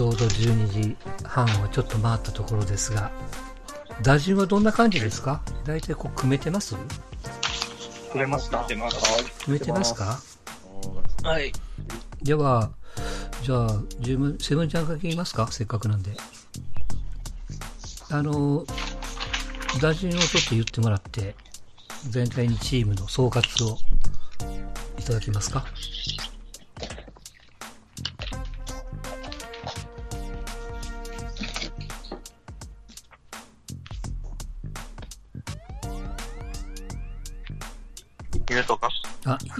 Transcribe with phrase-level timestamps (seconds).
[0.00, 3.10] ちょうど12時半をちょっと回ったところですが、
[4.02, 5.42] 打順はどんな感じですか？
[5.66, 6.74] 大体こう組めてます？
[8.10, 8.66] 組めました。
[8.66, 9.44] 出ます。
[9.44, 10.18] 組めてますか？
[11.22, 11.52] はい。
[12.22, 12.70] では、
[13.42, 15.46] じゃあ、十分、セブンちゃんから聞きますか？
[15.52, 16.12] せっかくなんで。
[18.10, 18.64] あの、
[19.82, 21.36] 打順をちょっと言ってもらって、
[22.08, 23.76] 全体にチームの総括を
[24.98, 25.66] いただけますか？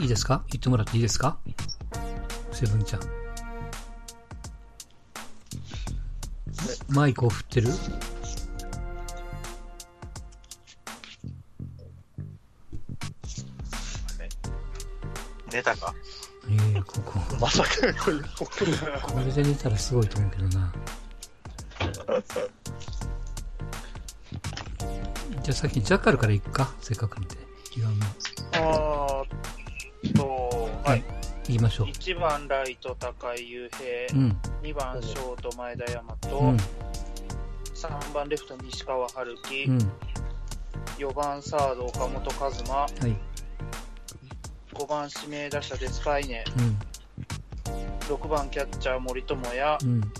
[0.00, 0.42] いいですか？
[0.48, 1.38] 言ってもらっていいですか？
[2.52, 3.00] セブンちゃん。
[6.88, 7.68] マイクを振ってる？
[15.52, 15.94] 寝たか？
[16.48, 17.20] ええここ。
[17.38, 17.69] まさか、
[18.02, 20.72] これ、これで寝たらすごいと思うけどな。
[25.42, 26.75] じゃあ先にジャッカルから行くか？
[26.80, 27.28] せっかくなん
[31.59, 31.87] ましょう。
[31.89, 33.70] 1番ライト高井雄
[34.09, 34.37] 平、うん。
[34.62, 36.56] 2番ショート前田大和、うん。
[37.75, 39.78] 3番レフト西川春樹、うん。
[40.98, 43.17] 4番サード岡本和真、はい。
[44.75, 46.78] 5番指名打者デスパイネ、うん。
[48.15, 50.12] 6番キャッチャー森友哉、うん。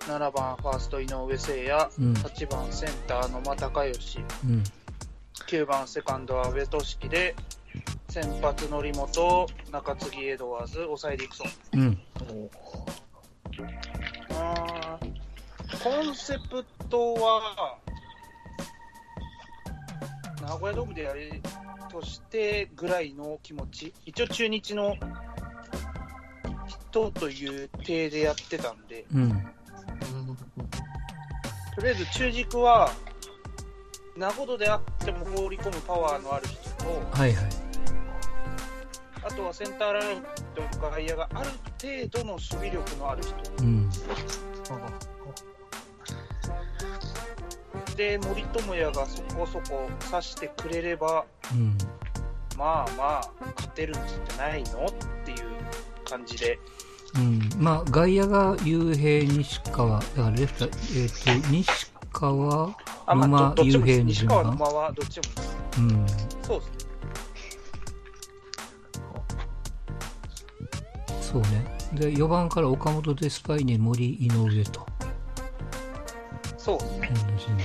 [0.00, 2.12] 7番ファースト井上誠也、うん。
[2.14, 4.64] 8番センター野間隆義、うん。
[5.48, 7.34] 9番セカンドは阿部俊樹で、
[8.14, 11.48] 先発則本、中継ぎエドワーズ、抑えディクソン。
[11.72, 12.00] うん。
[14.30, 17.76] あーコンセプトは、
[20.40, 21.40] 名古屋ドームでやる
[21.90, 24.94] としてぐらいの気持ち、一応中日の
[26.68, 29.30] 人という体でやってたんで、うん。
[31.74, 32.92] とりあえず中軸は、
[34.16, 37.63] 名ほどであっても放り込むパワーのある人と、はいはい。
[39.24, 40.22] あとはセンターライン
[40.54, 43.34] とか外野がある程度の守備力のある人。
[43.62, 43.90] うん。
[47.96, 51.78] で、森友哉がそこそこ刺してくれれば、うん。
[52.58, 54.90] まあまあ、勝てるんじゃないのっ
[55.24, 55.38] ていう
[56.04, 56.58] 感じで。
[57.16, 57.48] うん。
[57.58, 60.70] まあ、外野が雄平、西川、だからレフト、えっ、
[61.40, 64.02] と、西川、あ、まあ、馬雄平。
[64.02, 65.24] 西川馬はどっちも。
[65.78, 66.06] うん。
[66.42, 66.93] そうですね。
[71.34, 71.64] そうね。
[71.94, 74.86] で、4番から岡本デスパイネ、森、井上と。
[76.56, 77.10] そうですね。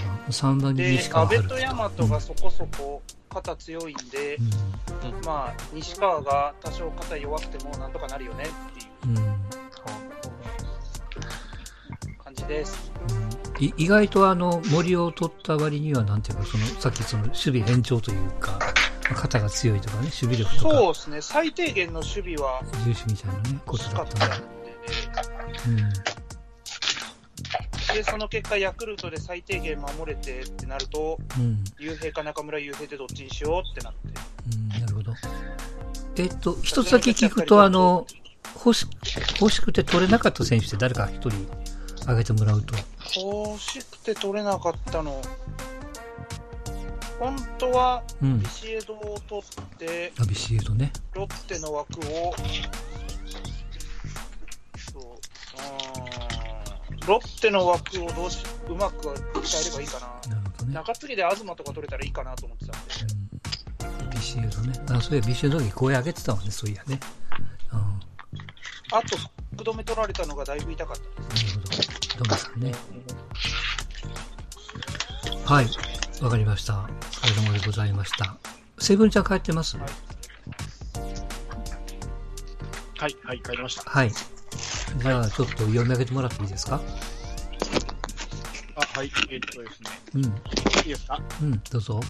[0.03, 5.25] 番3番にで西、川阿部と大和がそこそこ肩強いんで、うん。
[5.25, 9.18] まあ、西川が多少肩弱くてもなんとかなるよねっていううん。
[9.18, 9.40] うん
[12.24, 12.91] 感じです。
[13.59, 18.59] い意外とあの森を取った割にはなんていうかそのさっきその守備変調というか
[19.16, 21.22] 肩が強いとかね守備力とかそうですね。
[21.22, 24.50] 最低限の守備は重視みたいなねことだったたんんで
[27.94, 34.00] で、で、その結果、ヤクルトで最低限守れてってなると、うんうん雄平か中村雄平でどっちにしようってなって。
[34.56, 35.14] うんなるほど
[36.18, 38.06] えっと一つだけ聞くとあの
[38.56, 38.86] 欲し
[39.40, 41.47] 欲しくて取れなかった選手って誰か一人
[42.02, 42.76] 挙げてもらうと
[43.16, 45.22] 欲しくて取れなかったの。
[47.19, 48.40] 本当は、うん。
[48.40, 50.91] ビシエドを取って、ラビシエドね。
[51.13, 52.34] ロッテの枠を、
[54.91, 59.13] そう、うーんロッテの枠をどうし、うまく
[59.44, 60.35] 使えればいいかな。
[60.35, 62.94] なるほどね、中継ぎで東とか取れたらいいかなと思ってたんで。
[64.03, 64.74] うん、ビシエドね。
[64.90, 67.00] あそういやビシエドの時声上げてたわねそういやね、
[67.74, 68.00] うん、な
[68.94, 69.18] あと、
[69.56, 71.56] 福留取られたのがだいぶ痛かったです。
[71.56, 72.25] るほど。
[72.25, 72.74] ドメさんね。
[75.46, 75.68] はい、
[76.22, 76.80] わかりました。
[76.80, 78.35] お疲れ様でございました。
[78.78, 79.78] セブンちゃん帰ってます？
[79.78, 79.90] はい。
[82.97, 83.90] はい、はい、帰りました。
[83.90, 84.12] はい。
[84.12, 86.82] じゃあ、ちょっと読み上げてもらっていいですか？
[88.76, 89.90] あ、はい、えーっとですね。
[90.16, 91.22] うん、いいですか？
[91.41, 92.02] うん、どうぞ。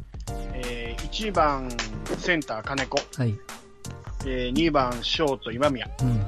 [0.53, 1.69] えー、1番
[2.17, 3.37] センター金子、はい。
[4.25, 6.25] えー、2番ショート今宮、うん、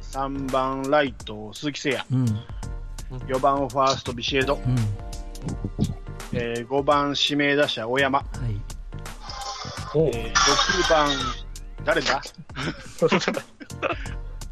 [0.00, 2.44] 3番ライト鈴木誠うん、也、
[3.28, 4.76] 4番ファーストビシエド、うん、
[6.32, 8.28] えー、5番指名打者大山、はい。
[10.12, 11.10] えー、6番、
[11.84, 12.22] 誰だ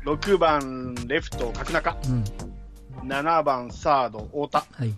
[0.04, 4.94] ?6 番レフト角中、うん、7番サード太田、はい。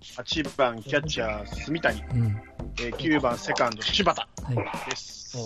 [0.00, 2.42] 8番キャッチャー住谷、うん、
[2.80, 4.56] えー、9番セカンド柴田はい。
[4.90, 5.38] です。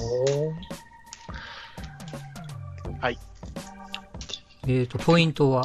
[4.66, 5.64] えっ、と、ポイントは。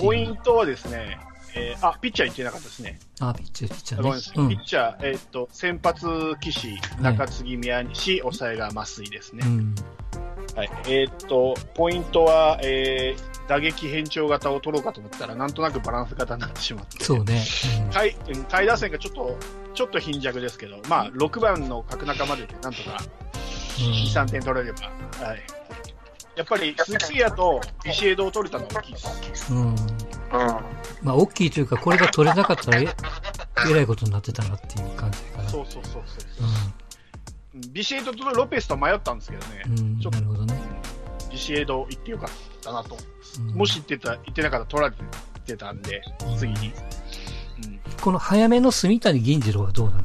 [0.00, 1.18] ポイントはですね、
[1.56, 2.98] えーあ、ピッチャー言ってなかったですね。
[3.20, 4.38] あ、ピッチャー、ピッチャーごめんなさい。
[4.40, 4.56] ね。
[4.56, 6.06] ピッチャー、えーっと、先発、
[6.40, 9.42] 岸、中継ぎ、宮西、抑えが増井ですね。
[9.46, 9.52] うん。
[9.58, 9.74] うん。
[10.56, 10.70] はい。
[10.86, 17.02] えーっと、ポイントは、えー打撃変調型を取ろうかと思ったら、なんとなくバランス型になってしまって。
[17.02, 17.42] そうね。
[17.90, 19.36] 下位、うん下位打線がちょっと、
[19.74, 23.02] ちょっと貧弱ですけど、まあ、6番の角中まででなんとか
[23.80, 23.86] うん。
[23.92, 25.40] 2、3点取れれば、はい。
[26.36, 29.52] やっぱり、鈴木誠也とビシエドを取れたのは大きいです。
[29.52, 29.74] うん。
[30.32, 30.38] うん。
[31.02, 32.88] まあ、大きいというか、これが取れなかったらえ、
[33.70, 35.48] えらいことになってたなっていう感じかな。
[35.48, 36.02] そうそうそうそう。
[36.40, 36.80] うん
[37.72, 39.62] ビシエドとロペスと迷ったんですけどね。
[39.66, 39.78] うん。
[39.78, 40.00] うん。
[40.00, 40.54] ちょっとなるほどね。
[41.30, 42.30] ビシエド行ってよかっ
[42.62, 42.96] たなと。
[42.96, 45.04] うんもし行ってた、行ってなかったら取ら
[45.36, 46.02] れてたんで、
[46.38, 46.68] 次に。
[46.68, 50.02] うんこの早めの住谷銀次郎はどうなの？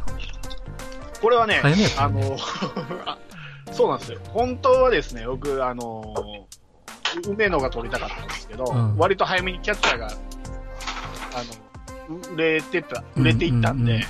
[1.22, 2.36] これはね、ねあの、
[3.06, 3.18] あ
[3.72, 4.20] そうなんですよ。
[4.30, 6.04] 本当はですね、僕、あの、
[7.28, 10.12] 梅野が取りたかったんですけど、うん割と早めにキャッチャーが、あ
[12.10, 14.06] の、売れてた、売れていったんで、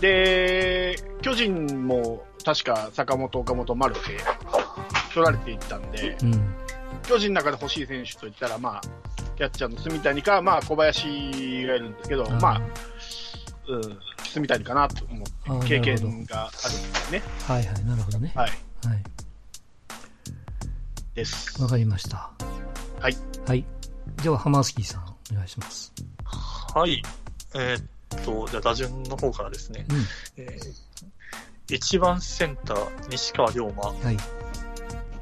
[0.00, 4.02] で、巨人も確か坂本、岡本、丸って
[5.14, 6.34] 取られていったんで、うん。
[6.34, 6.54] うん
[7.10, 8.80] 巨人の中で欲しい選手といったら、まあ、
[9.36, 11.06] キャッチャーの住谷か、まあ、小林
[11.66, 12.62] がいるんですけど、まあ、
[13.68, 17.22] うん、住谷かなと思って経験があるんですね。
[17.48, 18.32] はいはい、なるほどね。
[18.36, 18.50] はい。
[18.86, 19.02] はい。
[21.14, 21.60] です。
[21.62, 22.30] わかりました。
[23.00, 23.16] はい。
[23.46, 23.64] はい。
[24.22, 25.92] では、ハマースキーさん、お願いします。
[26.24, 27.02] はい。
[27.54, 29.86] えーっと、じゃあ打順の方からですね。
[29.90, 30.44] うん。
[30.44, 33.82] えー、1番センター、西川龍馬。
[33.82, 34.16] はい。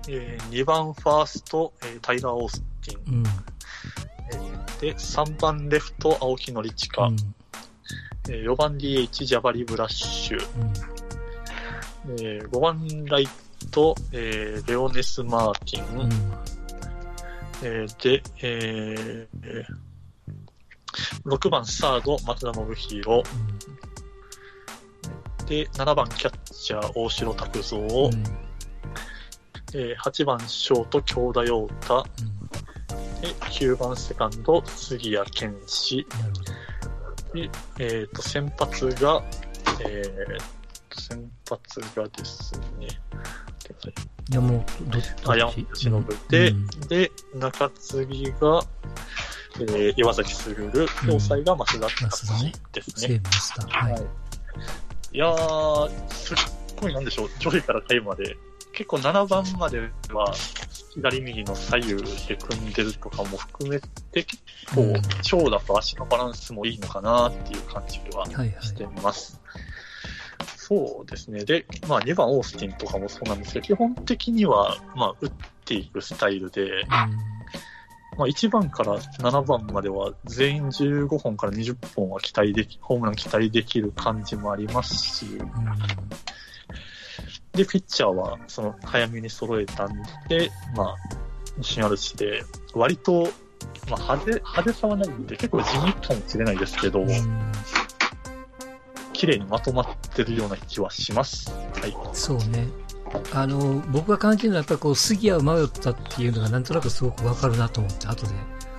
[0.08, 3.18] えー、2番ファースト、えータイラー・オースティン。
[3.18, 3.24] うん。
[3.26, 7.04] えーで、3番レフト、青木のりちか。
[7.04, 7.16] うん。
[8.28, 10.38] えー4番 DH、ジャバリ・ブラッシュ。
[12.06, 12.20] うん。
[12.20, 13.28] えー5番ライ
[13.70, 16.00] ト、えーレオネス・マーティン。
[16.00, 16.10] うん。
[17.62, 19.88] えーで、えーえー
[21.24, 23.22] 6番サード、松田信弘。
[25.46, 27.78] で、7番キャッチャー、大城拓三。
[27.80, 27.88] うん。
[29.74, 32.04] えー8番ショート、京田陽太。
[33.20, 36.06] で、9番セカンド、杉谷拳士。
[36.10, 36.68] なるほど。
[37.34, 39.22] で、えっ、と、先発が、
[39.84, 40.38] えー
[40.88, 42.88] と、先発がですね、
[44.30, 48.62] 山本、ど、どあ、山本忍で、うんで、中継ぎが、
[49.60, 52.52] えー岩崎卓、で抑えが増田ですね。
[52.96, 53.66] セーブした。
[53.66, 53.92] はい。
[53.92, 54.02] はい。
[55.12, 56.36] いやー、すっ
[56.80, 58.36] ごいなんでしょう、上位から下位まで、
[58.72, 59.80] 結構7番まで
[60.12, 60.34] は、
[61.00, 64.38] 左右の左右で組んでるとかも含めて、結
[64.74, 68.50] 構うん、長打と足のバランスもいいのかなっていう感じははいはい。
[70.56, 71.44] そうですね。
[71.44, 75.32] で、まあ2番オースティンとかもそうなんですけど、基本的には、まあ打っ
[75.64, 85.26] ていくスタイルで、まあ1番から7番までは全員15本から20本は期待でき、ホームラン期待できる感じもありますし。
[87.52, 90.96] で、ピッチャーはその早めに揃えたんで、まあ、
[91.56, 92.42] 自信あるしで、
[92.74, 93.24] 割と、
[93.90, 97.08] まあ派手、派手さはないんで、結構地味かもしれないですけど、うん
[99.18, 101.50] 綺麗にまとまってるような気はします。
[101.50, 101.96] はい。
[102.12, 102.68] そうね。
[103.34, 108.32] あの、僕が感じるのはやっぱりこう、杉谷を迷ったっていうのがなんとなくすごくわかるなと思って、後で、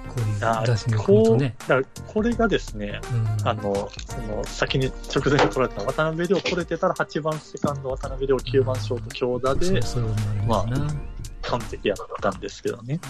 [0.07, 1.55] こういうあ打線を組むとね。
[1.67, 3.01] だこれがですね、
[3.41, 3.47] うん。
[3.49, 10.87] あの、その、先に直前に取られた渡辺亮取れてたら8番セカンド渡辺亮9番ショート強打でそう、そういうことになりますな。
[11.41, 13.01] 完璧やったんですけどね。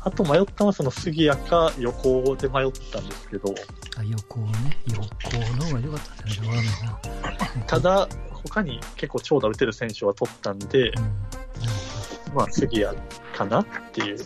[0.00, 3.54] あと迷ったのはその杉谷か横で迷ったんですけど、
[3.96, 4.78] あ、横ね。
[4.86, 7.64] 横の方が良かったんじゃないかな。
[7.66, 12.34] ただ、他に結構長打打てる選手は取ったんで、うん。
[12.34, 12.96] まあ杉谷
[13.34, 14.18] かなっていう。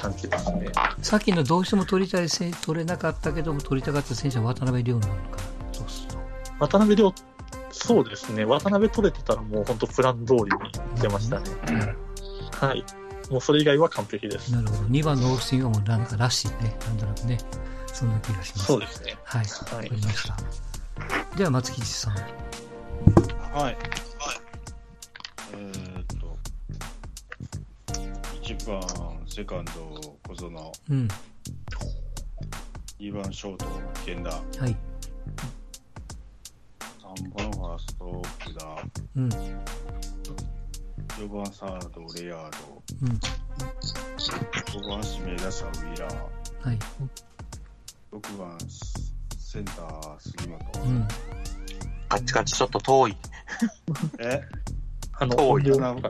[0.00, 0.72] 感じですね。
[1.02, 5.38] さっきのどうしても取りたい選取れなかったけども、取りたかった選手は渡辺亮なのかな。
[5.72, 6.18] そうすると。
[6.58, 7.14] 渡辺亮、
[7.70, 8.44] そうですね。
[8.44, 11.44] 渡辺取れてたらもう本当プラン通りに出ましたね。
[12.52, 12.84] はい。
[13.30, 14.52] もうそれ以外は完璧です。
[14.52, 14.82] なるほど。
[14.88, 16.76] 2番のオースティンはもうなんからしいね。
[16.86, 17.38] なんとなくね。
[17.86, 18.66] そんな気がします。
[18.66, 19.16] そうですね。
[19.24, 19.44] はい。
[19.44, 20.36] わはいかりました。
[21.36, 22.14] では、松吉さん。
[22.14, 23.76] はい。
[25.52, 26.36] えーっと、
[28.42, 29.70] 1番、セカンド、
[30.28, 31.08] 小園、うん。
[32.98, 33.66] 2番、ショート、
[34.06, 34.76] 源田、はい。
[37.16, 38.76] 3番、ファースト、福田、
[39.16, 39.28] うん。
[41.18, 46.14] 4番サード、レアード、うん、5番指名打者、ウィラー、
[46.66, 46.78] はい、
[48.12, 48.58] 6番
[49.38, 51.08] センター、杉本、うん、
[52.08, 53.16] カチカチ、ちょっと遠い。
[54.18, 54.42] え？
[55.16, 56.00] あの遠い 7, 番、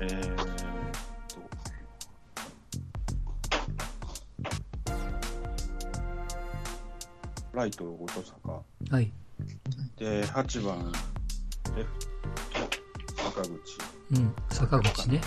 [0.00, 0.46] えー、っと、
[7.52, 8.62] ライト、後藤坂。
[8.90, 9.12] はい。
[9.98, 10.90] で、8番、
[11.76, 12.13] レフト、
[13.34, 13.78] 坂口。
[14.12, 14.34] うん。
[14.48, 15.20] 坂口ね。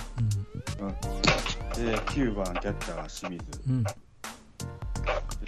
[1.75, 3.61] で、9番、キャッチャー、清水。
[3.67, 3.75] うん。
[3.75, 3.83] うん。
[3.83, 3.91] で、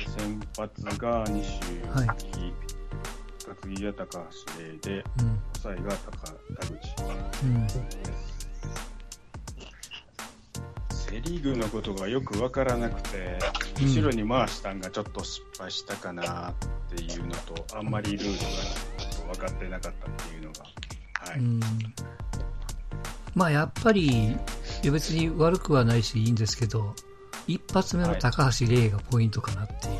[0.06, 1.60] 先発が西
[1.94, 2.54] はい木、
[3.48, 4.26] 中継ぎが高橋
[4.60, 5.40] 礼で、うん。
[5.62, 6.74] 抑えが高田口
[7.44, 7.68] うん。
[10.92, 16.54] セ・リーグのことがよくわからなくて、うん後ろに回したんがちょっと失敗したかなっ
[16.94, 18.30] ていうのと、あんまりルール
[19.28, 22.19] が分かってなかったっていうのが、はい。
[23.36, 23.40] うん。
[23.40, 24.36] まあやっぱり、
[24.84, 26.96] 別に悪くはないしいいんですけど、
[27.48, 29.94] 一発目の高橋礼がポイントかなっていう。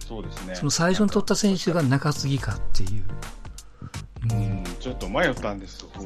[0.00, 0.54] そうですね。
[0.54, 3.04] その最初に取った選手が中継ぎかっていう。
[4.32, 6.04] ううんん、ちょっと迷ったんです、そこ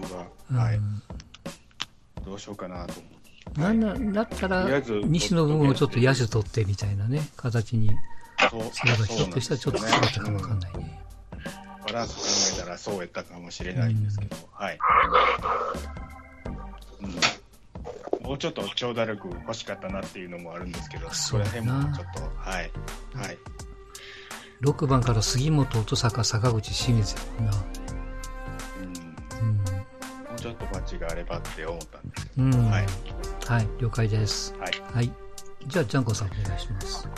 [0.50, 0.60] が。
[0.60, 0.76] はい。
[0.76, 1.02] うん
[2.28, 3.60] どうしようかなと思って。
[3.60, 4.66] なんなだったら
[5.06, 7.90] 西の分をちょっと野手取ってみたいなね、形に
[8.50, 11.00] そうすればひょっとしたらちょっと変わったかもわかんないね。
[11.92, 14.78] バランス考えたらそうやったかもしれないんですけど、はい。
[17.00, 22.70] うん、もうちょっと長打力欲しかったなっていうのもあるんですけど、そこら辺もちょっと、はい。
[23.14, 23.38] はい。
[24.62, 27.52] 6番から杉本、音坂、坂口、清水やな。
[29.40, 29.56] うん、うん。
[29.56, 29.62] も
[30.36, 32.50] うちょっとバッチがあればって思ったんですけうん。
[32.50, 33.68] ど、ははいい。。
[33.78, 34.54] 了解です。
[34.58, 34.72] はい。
[34.94, 35.12] はい。
[35.66, 37.08] じゃあ、ジャンコさんお願いします。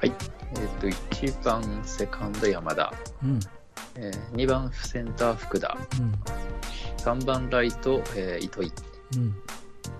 [0.00, 0.12] はい。
[0.56, 3.40] えっ、と、1番セカンド山田、うん。
[4.02, 6.12] えー、2番センター福田、うん。
[6.96, 8.72] 3番ライト、えー糸井、
[9.16, 9.34] うん。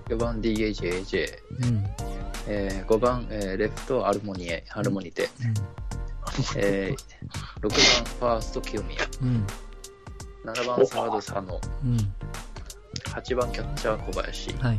[0.09, 1.29] 4番 DHAJ、
[1.63, 1.85] うん。
[2.49, 5.29] えー、5番、えーレフトアルモニエ、アルモニテ、
[6.57, 9.47] えー、6番ファースト清宮、うん。
[10.45, 11.97] 7番サード佐野、うん。
[13.05, 14.79] 8番キャッチャー小林、はい。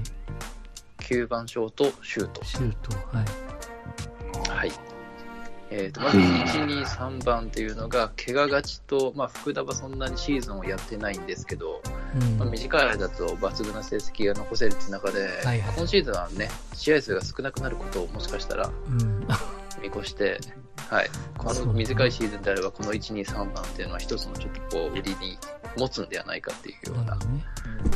[0.99, 2.43] 9番ショートシュート。
[2.43, 3.17] シュート。
[3.17, 3.25] はい。
[4.49, 4.90] はい。
[5.73, 11.81] えー、とまず1、2、3番っていうのが、怪我がちと、まあ、福田はそんなにシーズンをやってないんですけど、
[12.13, 12.37] うん。
[12.37, 19.27] まあ、短い間だと抜群な成績が残せるって中で、はいはい今シーズンはね、試合数が少なくなることをもしかしたらうん。
[19.81, 20.39] 見越して、
[20.89, 25.37] はい、この短いシーズンであれば、この1、2、3番っていうのは一つのちょっとこう、売りに
[25.77, 27.17] 持つんではないかっていうような。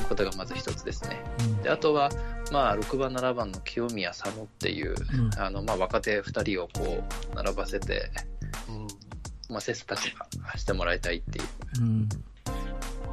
[0.08, 1.24] ことがまず一つですね。
[1.40, 2.10] うんで、あとは、
[2.52, 5.40] まあ、6番、7番の清宮佐野っていう、うん。
[5.40, 8.12] あの、まあ、若手2人をこう、並ばせて、
[8.70, 8.88] うん
[9.50, 11.46] まあ、切磋琢磨してもらいたいっていう。
[11.82, 12.10] うん。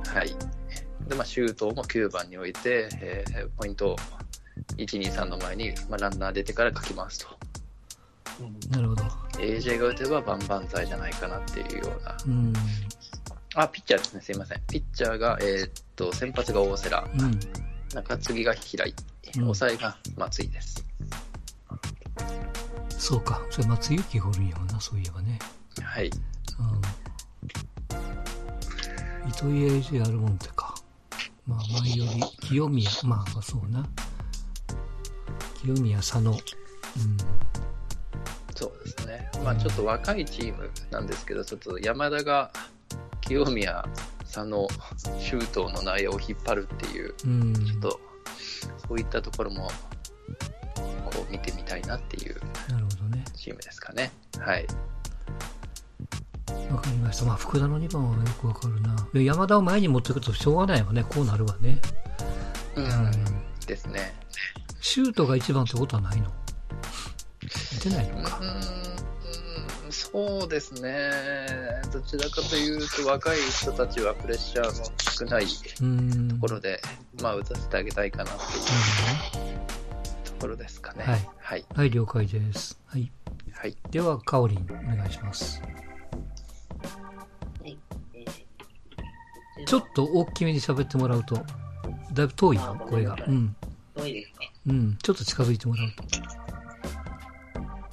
[0.07, 0.35] はい。
[1.09, 3.97] で、まあ、シュートも9番に置いて、えーポイントを
[4.77, 7.29] 1、2、3の前に、まあ、ランナー出てから書きますと。
[8.71, 9.05] なるほど。
[9.39, 12.17] AJ が打てば万々歳じゃないかなっていうような。
[13.57, 13.63] うん。
[13.63, 14.21] あ、ピッチャーですね。
[14.21, 14.61] すいません。
[14.69, 17.41] ピッチャーが、えーっと、先発が大瀬良、うん。
[17.95, 18.95] 中継ぎが平井、うん
[19.35, 20.85] 抑えが松井です。
[22.91, 23.41] そうか。
[23.51, 25.39] それ松井裕樹がおるんやもんな、そういえばね。
[25.83, 26.09] はい。
[26.09, 26.11] う
[29.27, 29.29] ん。
[29.29, 30.75] 糸井 AJ あるもんてか。
[31.47, 33.87] まあ、前より、清宮、まあ、まあ、そうな。
[35.63, 36.31] 清宮佐野。
[36.31, 36.39] うん。
[38.55, 39.31] そうですね。
[39.43, 42.53] まあ、ちょっと若いチームなんですけど、ちょっと山田が
[43.23, 43.85] 清宮、
[44.21, 44.69] 佐野、
[45.19, 47.55] 周東の内容を引っ張るっていう、うん。
[47.55, 48.01] ちょっと、
[48.89, 49.71] そういったところも、
[51.05, 52.41] こう見てみたいなっていう。
[53.35, 54.13] チームですかね。
[54.39, 54.67] はい。
[56.71, 57.25] わかりました。
[57.25, 59.09] まあ、福田の2番はよくわかるな。
[59.13, 61.05] で山田を前に持っていくとしょうがないわね。
[61.05, 61.81] こうなるわね。
[62.77, 62.85] うん。
[62.85, 63.11] うん。
[63.67, 64.15] ですね。
[64.81, 66.31] シュートが1番ってことはないの？
[67.83, 68.39] 出ないのか。
[68.41, 68.92] うーん、
[70.13, 71.11] そうですね。
[71.91, 75.47] どちらかというと、若い人たちはプレッシャーの少ない
[75.81, 76.29] うん。
[76.29, 76.83] ところで、
[77.23, 79.59] まあ、打たせてあげたいかなっていう
[80.25, 81.05] ところですかね。
[81.05, 81.65] はいはい。
[81.75, 82.79] はい、了解です。
[82.87, 83.11] はい。
[83.53, 83.77] はい。
[83.91, 85.63] では、かおりん、お願いします。
[89.65, 91.37] ちょっと大きめに喋ってもらうと、
[92.13, 93.17] だいぶ遠いよ、声が。
[93.27, 93.57] うん。
[93.97, 94.99] 遠いですかうん。
[95.03, 96.42] ちょっと近づいてもらうと。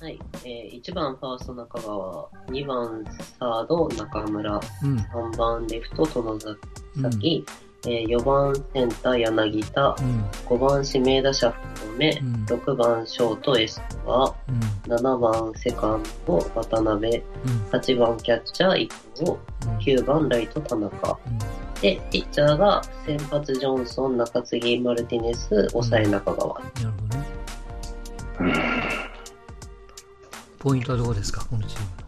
[0.01, 0.18] はい。
[0.46, 3.03] えー、1番ファースト中川、2番
[3.38, 4.53] サード中村、
[4.84, 4.98] うん。
[4.98, 7.12] 3番レフト殿うん。
[7.12, 7.46] 崎、
[7.86, 10.24] えー、4番センター柳田、うん。
[10.48, 14.94] 5番指名打者福留、うん6番ショートエストア、うん。
[14.94, 17.24] 7番セカンド渡辺、うん。
[17.70, 19.32] 8番キャッチャー伊藤、
[19.68, 19.77] うん。
[19.79, 21.20] 9番ライト田中。
[21.82, 26.58] で、ピッチャーが先発ジョンソン、中継ぎマルティネス、抑え中川。
[26.58, 28.68] なるほどね。
[30.59, 31.99] ポイントはどこですか、このチーム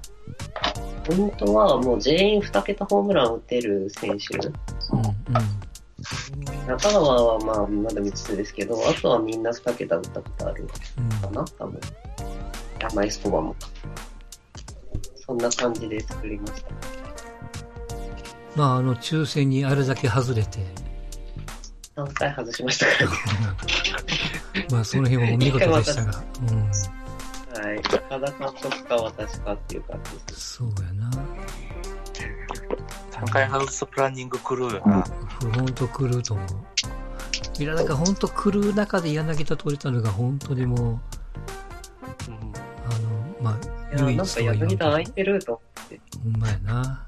[1.16, 4.38] 本当はもう全員2桁ホームラン打てる選手。
[4.38, 4.54] の。
[4.96, 6.68] うん。
[6.68, 10.68] 中川はまあまだ3つですけど、あとはみんな2桁打ったことある
[10.98, 11.10] うん。
[11.10, 11.80] かな、多分。
[12.84, 13.56] あ、マイスコバも。
[15.26, 16.70] そんな感じで作りました。
[18.56, 20.60] まあ、あの、抽選にあれだけ外れて、
[21.96, 24.68] 3回外しましたからね。
[24.72, 27.01] まあ、その辺はお見事でしたが、うん、
[27.90, 28.20] はい。
[28.20, 30.58] 岡田監督か私かっていう感じです。
[30.58, 31.12] そうやな。
[33.12, 35.04] 3回外すプランニング狂うよな。
[35.54, 36.48] ほんと狂うと思う。
[37.62, 41.00] いや、なんかほんと狂う中で柳田取れたのが本当にもう、うんあ
[43.00, 46.02] の、まあ、いや、唯なんか柳田空いてると思って。
[46.24, 47.06] ほんまやな。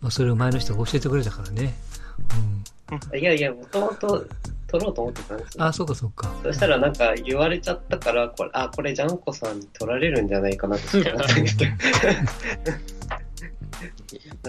[0.00, 1.74] まあ、それを前の人が教えてくれたからね。
[3.12, 3.18] うん。
[3.18, 4.26] いやいや、もともと
[4.66, 5.64] 取ろうと思ってたんですよ。
[5.64, 6.34] あ、そうかそうか。
[6.42, 11.72] そしたらなんか言われちゃったから、これ、あ、これジャンコさんに取られるんじゃないかなって思ったんですけど。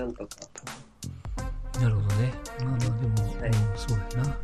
[0.02, 0.36] なんとか。
[1.80, 2.34] なるほどね。
[2.60, 2.92] まあまあでも、
[3.40, 4.38] はいうん、そうやな。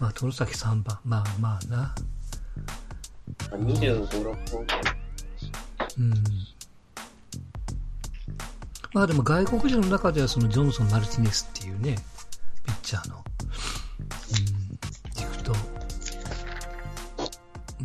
[0.00, 0.98] まあ、トロサキ3番。
[1.04, 1.94] まあまあな。
[3.50, 4.66] 25、6本。
[5.98, 6.14] うん。
[8.92, 11.96] まあでも外国人の中ではそのジョンソン・マルティネスっていうね、
[12.64, 13.22] ピッチャーの、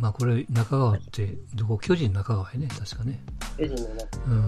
[0.00, 1.78] まあこれ中川って、どこ？
[1.78, 3.20] 巨人中川やね、確かね。
[3.58, 4.46] レジの中うん。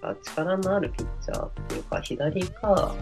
[0.00, 2.94] が力のあるピッチャーっていうか、左か、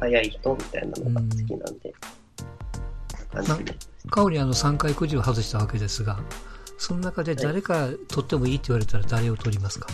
[0.00, 1.94] 速い人みたいなのが好きなんで。
[3.32, 3.74] 感じで。
[4.10, 6.20] カオリあの3回くじを外したわけですが、
[6.76, 9.86] その中で誰か取ってもいいって言われたら誰を取りますか？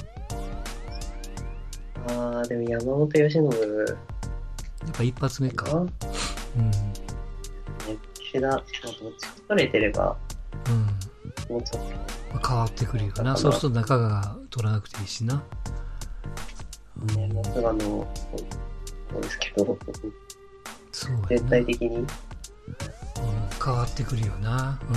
[2.09, 3.55] あー、でも山本由伸やっ
[4.93, 5.71] ぱ一発目か。
[5.77, 5.91] うん。
[8.31, 10.17] 岸田、まあどっちか取れてれば、
[10.69, 11.55] うん。
[11.55, 11.85] もうちょっ
[12.33, 13.37] まあ変わってくるよな。
[13.37, 15.43] そうすると中川が取らなくていいしな。
[17.07, 19.79] とね、もうすぐあの、そうですけど、
[20.93, 21.27] そう。
[21.29, 22.07] 全体的に、うん
[23.63, 24.81] 変わってくるよな。
[24.89, 24.97] う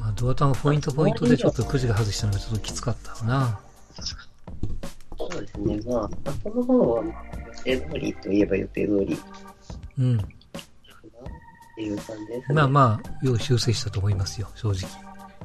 [0.00, 3.60] まあ、ドアタもポイントポイントでちょっとくじが外したのがちょっときつかったわな。
[5.16, 6.10] そうですね、まあ、あ
[6.42, 7.04] その方は
[7.64, 9.24] 予定通りといえば予定通りか
[9.98, 10.18] うん。
[11.74, 12.54] ていう感じですね。
[12.54, 14.90] まあまあ、よう修正したと思いますよ、正直。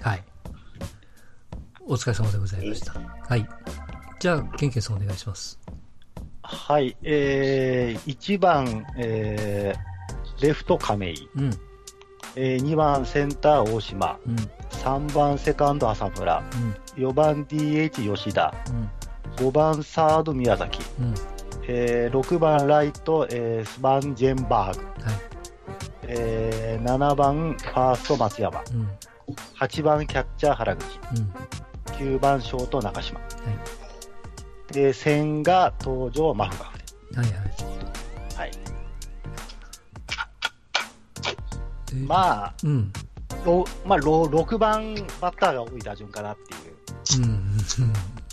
[0.02, 0.24] はい。
[1.86, 2.94] お疲れ様でございました。
[3.28, 3.48] はい。
[4.20, 5.60] じゃあ、ケンケンさんお願いします。
[6.44, 11.52] はい、えー、1番、えー、レフト亀井、うん、
[12.36, 14.36] えー、2番センター大島、うん、
[14.72, 16.44] 3番セカンド浅村、
[16.98, 21.14] うん、4番 DH 吉田、うん、5番サード宮崎、うん。
[21.68, 25.29] えー、6番ライト、えー、スバンジェンバーグ、はい。
[26.12, 28.90] えー、7番ファースト松山、うん、
[29.60, 32.16] 8番キャッチャー原口、うん。
[32.16, 33.20] 9番ショート中島。
[34.72, 37.18] で、千が登場マフガフで。
[37.18, 38.36] はいはい。
[38.36, 38.52] はい。
[41.92, 42.92] えーまあ、うん。
[43.46, 47.30] ロまあ、ロ6番バッターが多い打順かなっていううん、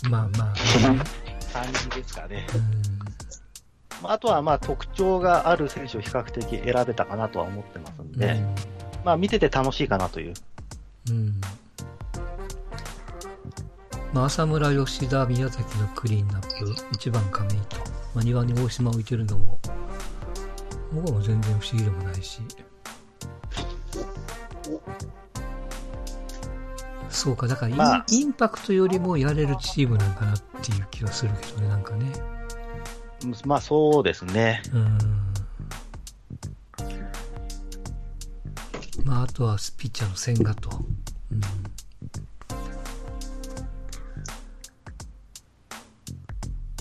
[0.03, 0.11] うん。
[0.11, 0.53] まあまあ、
[1.53, 2.47] 感じですかね。
[2.55, 2.96] うん。
[4.01, 8.39] まああとはまあ特徴がある選手を比較的選べたかなとは思ってますんで、
[9.03, 10.33] まあ見てて楽しいかなという。
[11.09, 11.41] うん。
[14.13, 17.77] まあ、浅村、吉田、宮崎のクリーンナップ、1番亀井と、
[18.15, 19.59] まあ、2番に大島を置いてるのも、
[20.93, 22.41] 僕は全然不思議でもないし。
[27.09, 32.11] そうか、だからイン,、まあインパクトよりもやれるチームなんかなっていう気はするけどね、なんかね。
[33.45, 34.61] まあそうですね。
[34.73, 34.97] うん。
[39.03, 40.69] まあ、あとはピッチャーの千賀と。
[41.31, 41.41] うん。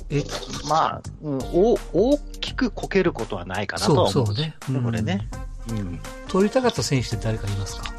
[0.08, 0.24] え、
[0.68, 4.12] まあ、うん、お大きくこけることはないかなとは思う。
[4.12, 5.28] そうそうねうんこれね。
[5.70, 6.00] うん。
[6.28, 7.92] 取りたかった選手って誰かいますか？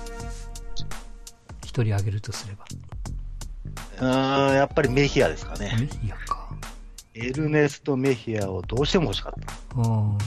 [1.64, 2.66] 一人挙げるとすれば。
[4.00, 5.90] うーん、やっぱりメヒアですかメね。
[6.02, 6.37] ヒアか。
[7.20, 9.34] エルネスト・メヒアをどうしても欲しかっ
[9.74, 9.82] た。
[9.82, 10.18] うん。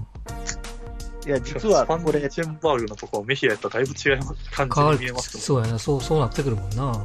[1.27, 6.85] いや、実はスパンこれ、チェンバーグのところ、メヒアやったらだいぶ違います感じに見えますそうやな、そう、そうなってくるもんな。
[6.87, 7.05] うん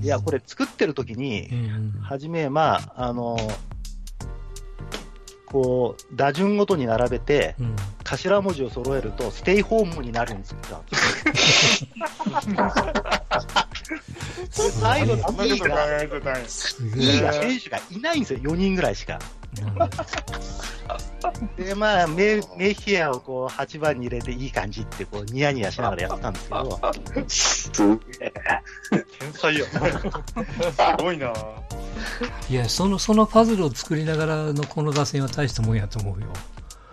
[0.00, 2.00] いや、これ、作ってる時にう、ん。
[2.00, 3.36] はじめ、まあ、あの、
[5.46, 7.76] こう、打順ごとに並べて、うん。
[8.04, 10.96] 頭文字を揃えると、ステイホームになるように作ったんで
[11.36, 11.88] すよ。
[14.82, 16.44] ああいうのなこと考いいが、えてない。
[16.46, 17.20] すげいいえ。
[17.22, 19.18] が選手がいないんですよ、4人ぐらいしか。
[19.60, 19.64] う
[21.62, 26.80] んで、まあ、メメヒアをこう、8番に入れていい感じって、こう、ニヤニヤしながらやってたんですけど、
[29.18, 29.66] 天才や。
[29.66, 31.32] すごいな。
[32.48, 36.26] いや、その、そのパズルを作りながらのこの打線は大したもんやと思うよ。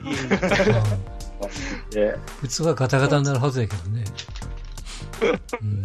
[0.01, 1.29] うん
[2.41, 4.03] 普通はガタガタになるはずやけどね。
[5.61, 5.81] うん、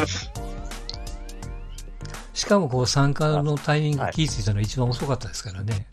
[2.45, 5.87] ししかもこう参加のタイミング気づいたの一番遅かったですからね。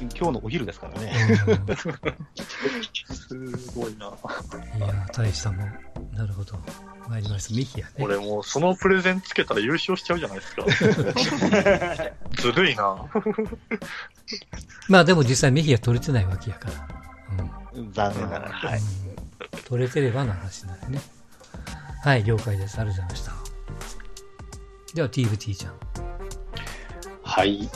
[0.00, 1.12] 今日のお昼ですからね。
[3.08, 4.08] すごいな。
[4.76, 5.66] いや、大したもん。
[6.12, 6.58] なるほど。
[7.08, 7.54] 参りました。
[7.54, 7.92] ミヒやね。
[8.00, 10.64] 俺もうそのプレゼンつけたら優勝しちゃうじゃないですか。
[12.42, 12.96] ずるいな。
[14.88, 16.88] まあでも実際ミヒは取れてないわけやから。
[17.74, 18.48] うん、残念ながら。
[18.50, 18.80] はい。
[19.68, 21.00] 取れてればの話になるね。
[22.02, 22.80] はい、了解です。
[22.80, 23.46] ありがとうございまし
[23.98, 24.03] た。
[24.94, 25.74] では、TFT ちゃん。
[27.24, 27.68] はい。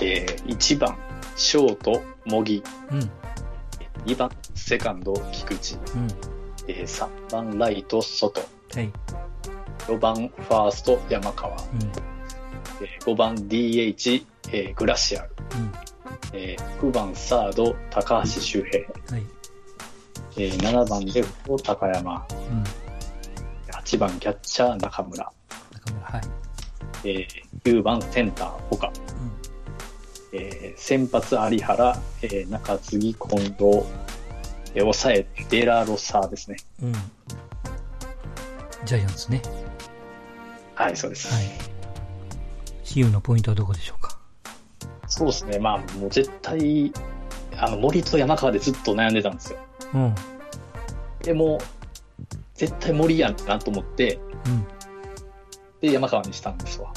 [0.00, 0.96] えー、1番、
[1.36, 2.62] ショート、茂木。
[2.90, 3.10] うん。
[4.06, 5.74] 2番、セカンド、菊池。
[5.74, 6.08] うん。
[6.66, 8.40] えー、3番、ライト、外。
[8.40, 8.90] はい。
[9.88, 11.54] 4番、ファースト、山川。
[11.54, 11.58] うん。
[12.80, 15.30] えー5番、DH、えーグラシアル。
[15.56, 15.72] うん。
[16.32, 18.80] えー6番、サード、高橋周平。
[19.14, 19.26] はい。
[20.38, 22.26] えー7番、レフト、高山。
[22.30, 22.64] うん。
[23.70, 25.30] 8番、キャッチャー、中村。
[25.74, 26.22] 中村、はい。
[27.04, 27.26] えー
[27.64, 28.92] 9番、センター、岡。
[30.32, 33.84] えー先発、有原、えー中継ぎ、近藤。
[34.74, 36.56] えー抑え、デラロサーですね。
[36.82, 36.88] うん。
[36.88, 36.94] うん。
[38.84, 39.40] ジャイアンツね。
[40.74, 41.32] はい、そうです。
[41.32, 41.44] はい。
[42.82, 44.18] 比喩のポイントはどこでしょうか？
[45.06, 45.58] そうですね。
[45.58, 46.92] まあ、もう絶対、
[47.56, 49.58] あの、森と山川でずっと悩んでたんですよ。
[49.94, 50.14] うん。
[51.22, 51.58] でも、
[52.54, 54.66] 絶対森やんなと思って、うん。
[55.84, 56.92] で、山川にしたんですわ。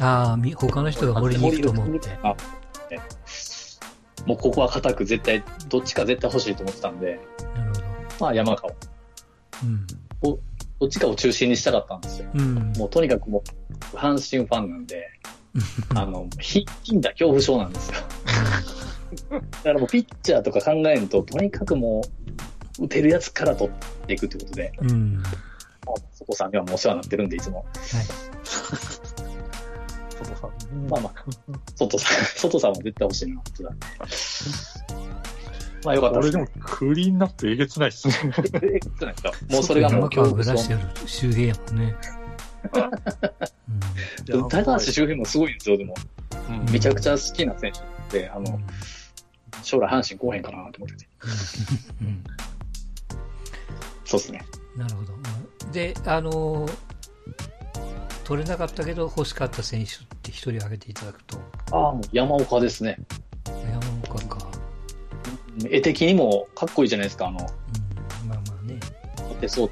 [0.00, 2.10] ああ、み他の人が森に行くと思って。
[2.22, 2.36] あ
[2.90, 3.00] ね
[4.26, 7.20] もうここは固く絶対、どっちか絶対欲しいと思ってたんで、
[7.54, 7.80] なるほど。
[8.20, 8.72] まあ山川。
[8.72, 9.86] うん。
[10.78, 12.28] どっちかを中心にしたかったんですよ。
[12.34, 12.72] うん。
[12.76, 13.42] もうとにかくも
[13.92, 15.08] う、阪神ファンなんで、
[15.94, 17.96] あの、ひんだ恐怖症なんですよ。
[19.30, 22.02] だからもうピッチャーとか考えんと、とにかくも
[22.78, 25.22] う、打てるやつから取っていくってことで、うん。
[26.28, 27.64] まあ外さんにはもうお世話になってるんで、いつも。
[30.10, 30.50] 外さん。
[30.88, 31.24] まあまあ、
[31.76, 33.70] 外さん、外さんも絶対欲しいな、ってだ
[35.84, 36.44] まあよかった俺でね。
[36.46, 38.14] ですもクリーンナップえげつないっすね。
[38.54, 39.30] えぐないか？
[39.48, 40.78] もうそれがもう山川恐怖症ブラシや。
[40.78, 41.94] る周平やもんね。
[44.24, 45.94] でも高橋周平もすごいんですよ、でも。
[46.48, 47.72] うんめちゃくちゃ好きな選
[48.10, 48.60] 手で、あの、
[49.62, 51.08] 将来阪神来おへんかなと思ってて。
[52.00, 52.06] うん。
[52.08, 52.24] うん。
[54.04, 54.44] そうですね。
[54.76, 55.14] なるほど。
[55.72, 56.72] で、あのー
[58.26, 61.38] 取れなかったけど欲しかった選手って一人挙げていただくと、
[61.70, 62.98] ああ、もう山岡ですね。
[63.46, 64.48] 山岡か。
[65.70, 67.48] 絵的にもかっこいいじゃないですか、あの、まあ
[68.28, 68.80] まあね。
[69.28, 69.70] 持ってそ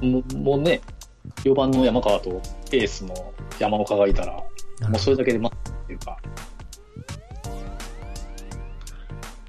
[0.00, 0.06] う。
[0.06, 0.80] もうもうね、
[1.38, 4.44] 4番の山川とエースの山岡がいたら、も
[4.94, 6.16] うそれだけで待ってっていうか、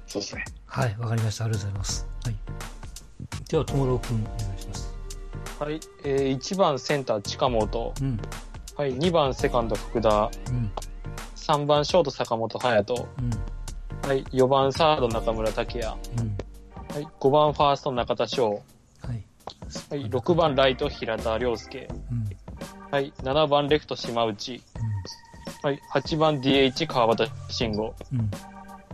[0.08, 0.44] そうですね。
[0.72, 1.44] はい、わかりました。
[1.44, 2.08] ありがとうございます。
[2.24, 2.34] はい。
[3.50, 4.94] では、ともろうくん、お願いします。
[5.60, 8.18] はい、えー、1番センター近本、うん。
[8.78, 10.72] はい、2番セカンド福田、うん。
[11.36, 14.08] 3番ショート坂本勇人、うん。
[14.08, 16.38] はい、4番サード中村拓也、うん。
[16.94, 18.58] はい、5番ファースト中田翔、は
[19.12, 19.26] い。
[19.90, 22.28] はい、6番ライト平田良介、うん。
[22.90, 24.62] はい、7番レフト島内、
[25.62, 28.30] はい、8番 DH 川端慎吾、うん。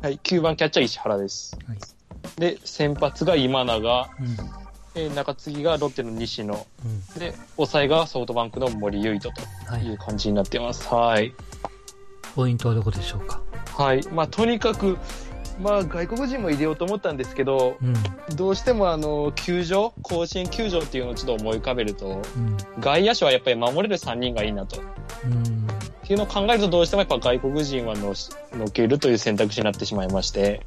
[0.01, 1.59] はい、9番キャッチャー石原です。
[1.67, 1.79] はい。
[2.41, 4.27] で、先発が今永、うん。
[4.95, 7.19] えー中継ぎがロッテの西野、うん。
[7.19, 9.35] で、抑えがソフトバンクの森唯斗
[9.69, 10.87] という感じになってます。
[10.89, 11.35] はい。
[12.37, 13.43] ポイントはどこでしょうか？
[13.77, 14.07] はい。
[14.13, 14.99] まあ、とにかく、
[15.61, 17.95] まあ、外国人も入れようと思ったんですけど、うん。
[18.37, 22.57] どうしてもあの、球場、甲子園球場っていうのをちょっと思い浮かべると、うん。
[22.79, 24.81] 外野手はやっぱり守れる3人がいいなと。
[26.09, 26.11] うん。
[26.11, 30.63] っていうのを考えるとどうしてもやっぱ外国人はのしのけるという選択肢になってしまいまして。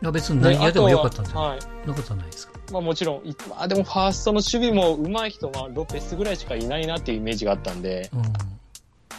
[0.00, 1.48] いや、別に何やでもよかったんじゃない？
[1.48, 1.88] はい。
[1.88, 2.52] なことはないですか？
[2.70, 8.10] まあもちろん、いまあでもファーストの守備も上手い人はロペスぐらいしかいないなっていうイメージがあったんで、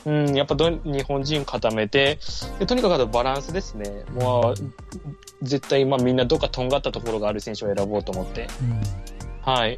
[0.05, 2.17] うん、やっぱど日本人固めて、
[2.59, 4.05] でとにかくあとバランスですね。
[4.13, 8.81] もう、絶対まあみんなどっかとんがったところがある選手を選ぼうと思って、うん。
[9.41, 9.77] はい。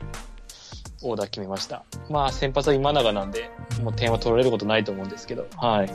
[1.03, 1.83] オーダー決めました。
[2.09, 3.49] まあ先発は今永なんで、
[3.81, 5.91] もう点は取られることないと思うんですけど、はい。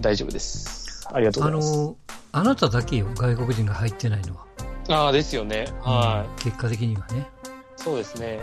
[0.00, 1.06] 大丈夫です。
[1.12, 1.76] ありがとうあございます。
[1.76, 1.96] の、
[2.32, 4.46] あなただけよ、外国人が入ってないのは。
[4.88, 5.66] ああ、ですよね。
[5.80, 6.42] はい。
[6.42, 7.28] 結果的にはね。
[7.76, 8.40] そうですね。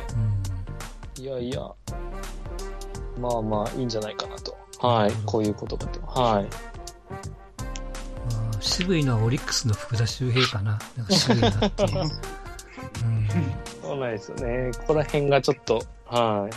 [1.20, 1.60] いやいや、
[3.20, 4.58] まあまあいいんじゃないかなと。
[4.80, 5.12] はい。
[5.26, 6.00] こういうことだと。
[6.08, 6.44] はい。
[6.44, 6.50] ま
[8.58, 10.80] あ渋いのはオリックスの福田周平かな。
[10.98, 11.84] なんか渋いなって。
[13.04, 13.30] うん。
[13.90, 14.72] そうなんですよね。
[14.82, 16.48] ここら辺がちょっと、は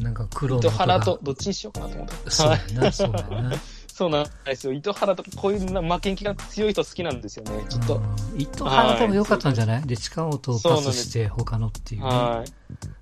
[0.00, 0.02] い。
[0.02, 2.30] なんか黒の糸原とどっちにしようかなと思って。
[2.30, 3.52] そうやな、そうやな。
[3.92, 4.72] そうなんですよ。
[4.72, 7.64] 糸原とかこういうな負けん気が強い人好きなんですよね。
[7.68, 8.00] ちょっと。
[8.38, 9.82] 糸原とも良かったんじゃない？
[9.82, 12.06] で、近本をパスして他のっていう、ね。
[12.06, 12.44] は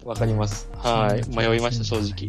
[0.04, 0.06] い。
[0.06, 0.68] わかります。
[0.78, 1.28] はい。
[1.28, 2.28] 迷いました、正直。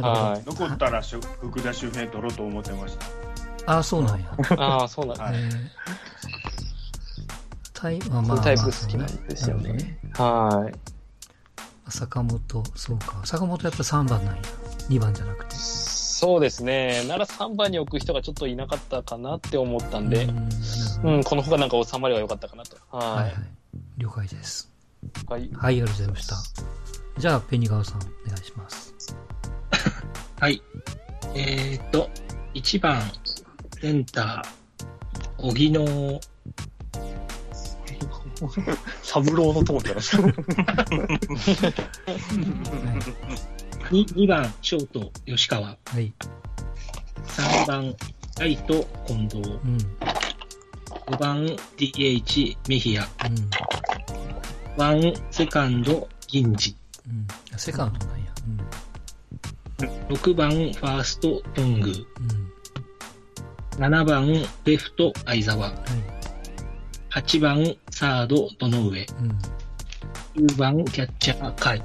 [0.00, 0.42] はい。
[0.46, 3.06] 残ったら福田周平取ろうと思ってました。
[3.74, 4.36] ああ、そうなんや。
[4.56, 5.40] ああ、そうなんや。
[7.78, 9.98] はい、タイまあまあ、タイプ好きなんですよね。
[10.14, 11.90] はい。
[11.90, 13.20] 坂本、そうか。
[13.24, 14.42] 坂本やっぱ3番なんや。
[14.88, 15.54] 2番じゃなくて。
[15.54, 17.04] そうですね。
[17.06, 22.76] なら3番に置く人がちょっといなかったかなって思ったんで、うんうん、この方がなんか収まりは良かったかなと。
[22.90, 23.06] はい。
[23.06, 23.34] はい、はい、
[23.98, 24.70] 了解です。
[25.28, 25.48] はい。
[25.52, 26.36] はい、ありがとうございました。
[27.18, 28.94] じゃあ、ペニガオさん、お願いします。
[30.40, 30.60] はい。
[31.34, 32.10] えー、っと、
[32.54, 33.00] 1番、
[33.80, 36.20] センター、荻野、
[39.02, 40.22] サブローのトーンじゃないですか。
[43.90, 45.66] 2, 2番、ショート、吉川。
[45.66, 46.12] はい。
[47.26, 47.94] 3番、
[48.38, 49.38] ライト、近藤。
[49.38, 49.78] うん、
[51.06, 51.46] 5番、
[51.76, 53.02] DH、メヒア。
[53.02, 53.34] うん、
[54.76, 56.76] 1、セカンド、銀次。
[57.06, 57.26] うん、
[57.58, 58.26] セカンドなんや。
[59.80, 61.90] うん、6番、ファースト、トング。
[63.76, 64.26] うん、7番、
[64.64, 65.70] レフト、相沢。
[65.70, 65.76] はい、
[67.10, 69.06] 8番、サード、堂上。
[70.36, 71.82] うん、9番、キャッチャー、カイ。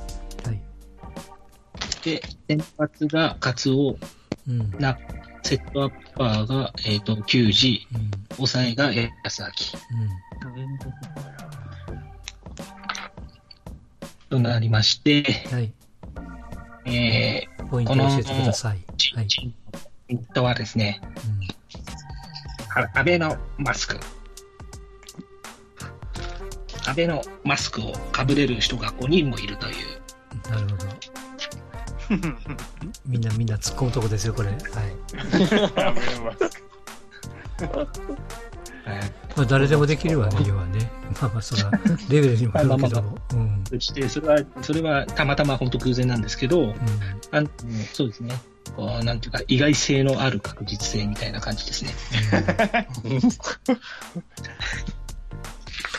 [2.03, 3.97] で、先発がカツオ、
[4.47, 4.95] うん、な
[5.41, 8.91] セットアッパーが、えっ、ー、と、球児、うん、抑えが
[9.23, 9.47] 安明。
[14.29, 15.73] うん、となりまして、はい。
[16.85, 18.85] えー、ポイントを教えてください。
[19.15, 19.27] はい。
[19.27, 19.41] ポ
[20.09, 21.01] イントはですね、
[22.75, 23.99] うん、アベノマスク。
[26.93, 29.73] アベノマスクをかぶれる人が5人もいるという。
[30.51, 30.85] なるほど。
[33.07, 34.49] みんなみんな突っ込むとこですよ、これ。
[34.49, 34.59] はい。
[39.35, 40.91] まあ誰でもできるわね、要はね。
[41.19, 41.71] まあまあ、それは、
[42.09, 43.17] レベルにもよるけども。
[43.33, 43.63] うん。
[43.67, 46.75] そして、それは、それはたまたま本当偶然なんですけど、うん、
[47.31, 47.41] あ
[47.91, 48.39] そうですね。
[48.75, 51.95] こう、なんていうか、意外性のある確実性みたいな感じですね。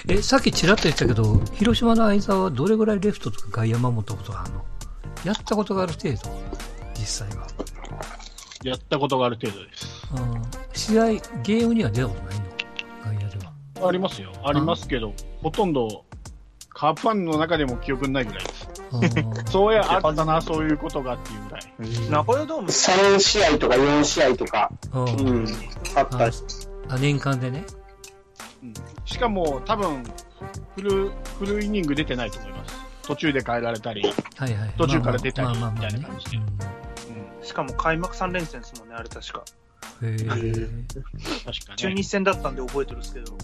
[0.07, 4.65] え、さっきちらっと言ったけど、広島の相沢はどれぐらいレフトとか外野守ったことがあるの？
[5.25, 6.19] やったことがある程度、
[6.95, 7.47] 実際は。
[8.63, 10.91] やったことがある程度です。
[10.91, 11.07] 試合、
[11.43, 12.45] ゲームには出たことないの？
[13.05, 13.89] 外野では。
[13.89, 14.33] ありますよ。
[14.45, 16.05] ありますけど、ほとんど、
[16.69, 18.69] カープファンの中でも記憶ないぐらいです。
[19.51, 22.11] そうや、あったな、そういうことがっていうぐらい。
[22.11, 25.47] 名古屋ドーム3試合とか4試合とか、うん、
[25.97, 26.43] あったし。
[26.89, 27.65] あ、年間でね。
[28.65, 28.75] うん、
[29.05, 30.03] しかも、多分、
[30.75, 32.75] フル、フルイニング出てないと思います。
[33.03, 34.03] 途中で変えられたり、
[34.37, 36.39] はいはい、途中から出たりみたいな感じで。
[37.43, 39.45] しかも開幕3連戦ですもんね、あれ確か。
[40.03, 40.17] へえ。
[40.17, 41.77] 確かに。
[41.77, 43.37] 中日戦だったんで覚えてるんですけど。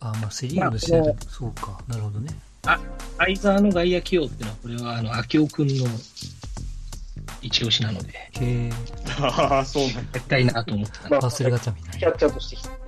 [0.00, 2.30] あ、まあ、セリーグの試合で、そうか、なるほどね。
[2.66, 2.78] あ、
[3.18, 5.86] 相沢の外野起用っていうのは、これは、あの、秋尾くんの
[7.40, 8.12] 一押しなので。
[8.12, 8.70] へえ。
[9.20, 11.98] ああ、そうなんやりたいなと思ってた、まあ、忘れがちゃみない。
[11.98, 12.83] キャッチャーとして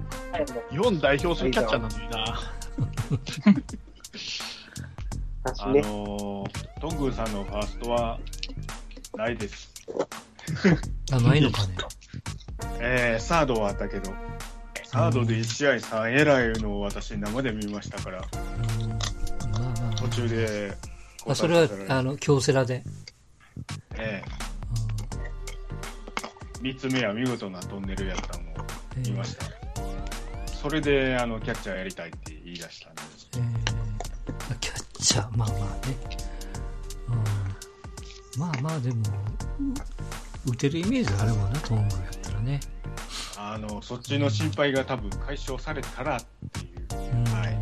[0.71, 2.25] 日本代表するキャッチャーなのにな。
[5.59, 8.19] あのー、トングーさんのファーストは、
[9.17, 9.73] ないです。
[11.13, 11.77] あ、ないのかね。
[12.81, 14.13] えー、サードはあったけど、
[14.85, 18.27] サードで1試合3エラーいうのを私生で見ましたから、ま
[19.59, 20.77] あまあ、途中で。
[21.27, 22.83] あ、それは、あの、京セラで。
[23.95, 26.63] ええー。
[26.63, 28.55] 3つ目は見事なトンネルやったのを
[28.97, 29.47] 見ました。
[29.47, 29.66] えー、
[30.67, 33.31] それで、あの、キャッチャーやりたいって言い出したんです。
[33.37, 35.97] えー、キャッちゃ、まあまあね。
[38.35, 38.41] うん。
[38.41, 38.97] まあまあでも、
[40.45, 42.59] 打てるイメージあるもんな、トングやったらね。
[43.39, 47.13] あの、そっちの心配が多分解消されたらっていう。
[47.13, 47.59] うん、はい。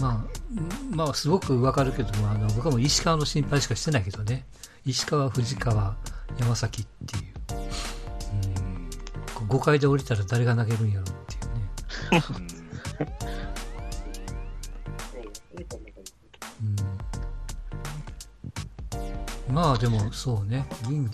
[0.00, 4.46] まあ、まあ、すごくわかるけども、あの、僕はもう石川の心配しかしてないけどね。
[4.86, 5.96] 石川、藤川、
[6.38, 7.31] 山崎っていう。
[9.52, 9.58] うん。
[9.58, 12.26] 5回で降りたら誰が投げるんやろっていうね。
[19.50, 20.90] まあでもそうね、な。
[20.90, 21.04] うん。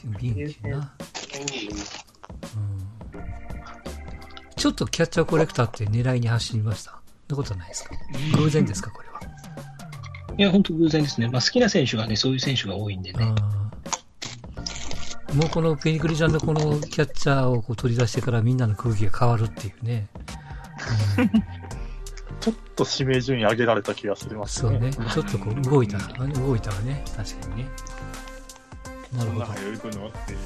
[4.55, 7.01] ちょっとキャッチャーコレクターって狙いに走りました。
[7.29, 7.90] なことないですか？
[8.37, 9.20] 偶然ですか、これは？
[10.38, 11.29] いや、本当偶然ですね。
[11.29, 13.35] まあ好きな選手がね、そういう選手が多いんでね。
[15.35, 20.09] もうこのペニクリちゃんのこのキャッチャーをこう取り出してからみんなの空気が変わるっていうね。
[21.19, 21.29] うん、
[22.41, 24.93] ちょっと指名順位上げられた気がするますね。
[24.93, 25.11] そうね。
[25.12, 27.05] ちょっとこう動いた、動いたわね。
[27.17, 27.69] 確かにね。
[29.17, 29.45] なるほど。
[29.45, 30.09] 早行くの？
[30.09, 30.38] っていう。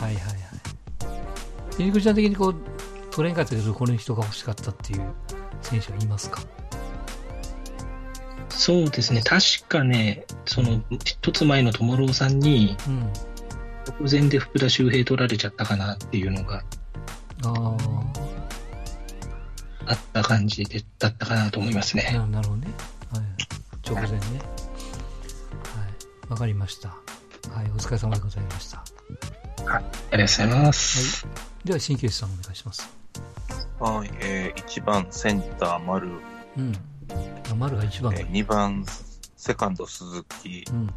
[0.00, 0.32] はいはいはい。
[1.78, 2.54] 入り口的にこう、
[3.10, 5.02] 取れんかったけど、この人が欲しかったっていう
[5.62, 6.42] 選手はいますか？
[8.50, 9.22] そうですね。
[9.22, 12.76] 確かね、その、一つ前の友郎さんに、
[13.86, 16.62] 直前で福田周平取られちゃったかなっていうのが、
[17.44, 17.76] あ
[19.86, 22.04] あった感じで、だったかなと思いますね。
[22.30, 22.68] なるほどね。
[23.12, 23.22] はい。
[23.88, 24.18] 直前ね。
[24.18, 25.86] は
[26.28, 26.30] い。
[26.30, 26.88] わかりました。
[26.88, 26.94] は
[27.62, 27.70] い。
[27.70, 28.78] お疲れ様でございました。
[29.64, 29.84] はい。
[30.12, 31.26] ありがとうございます。
[31.26, 31.32] は
[31.64, 31.66] い。
[31.66, 32.88] では、新旧さんお願いします。
[33.80, 34.10] はい。
[34.20, 36.08] えー、1番センター丸。
[36.56, 36.72] うん。
[37.58, 38.84] 丸が一番、えー、2番
[39.36, 40.90] セカンド鈴木、うん、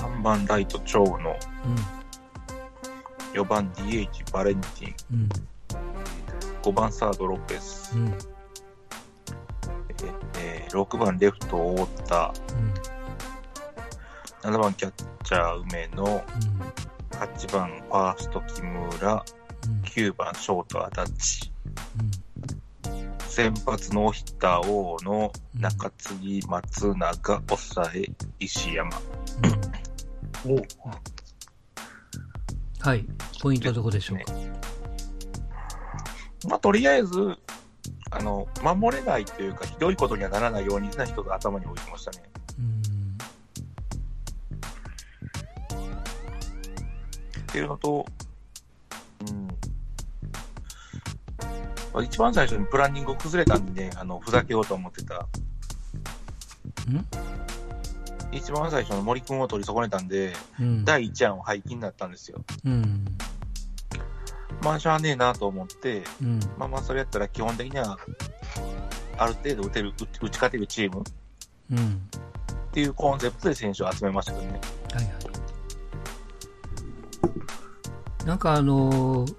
[0.00, 1.18] 3番ライト長野、うん、
[3.38, 5.28] 4番 DH バレンティン、うん、
[6.62, 8.14] 5番サードロペス、うん、
[10.38, 12.34] えー、6番レフト太田、
[14.46, 16.10] うん、7番キャッチャー梅野、うん、
[17.18, 21.50] 8番ファースト木村、うん、9番ショート足立、
[23.28, 28.06] 先発ノーヒッター王の中継ぎ松永、抑え
[28.38, 28.90] 石山。
[32.80, 33.04] はい。
[33.42, 34.50] ポイントはどこでしょうか、ね、
[36.48, 37.36] まあ、とりあえず、
[38.10, 42.22] あの、守れないというか、ひどいことにはならないようにな人が頭に置いてましたね。
[47.50, 48.06] っていうのと、
[52.02, 55.16] 一番最初にプランニング崩れたんで、あの、ふざけようと思ってた。
[55.16, 55.26] ん？
[58.32, 62.42] 一番最初の森君を取り損ねたんで、うん、第1案を廃棄になったんですよ。
[62.64, 63.04] うん、
[64.62, 67.98] まあ、しゃあねえなと思って、うん、まあまあ、それやったら基本的には、
[69.18, 71.02] ある程度打てる、打ち勝てるチーム、
[71.72, 71.80] うん、っ
[72.72, 74.60] ていうコンセプトで選手を集めましたけどね。
[74.94, 75.14] はいはい。
[78.26, 79.34] なんかあのー